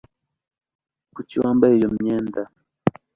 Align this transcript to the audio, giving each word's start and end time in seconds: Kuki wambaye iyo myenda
Kuki 1.15 1.35
wambaye 1.43 1.73
iyo 1.77 1.89
myenda 1.97 2.41